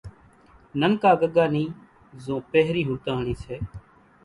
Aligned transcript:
ننڪا 0.79 1.11
ڳڳا 1.21 1.45
نِي 1.53 1.63
زو 2.23 2.35
پھرين 2.49 2.87
ھوتنڻي 2.89 3.35
سي۔ 3.43 3.55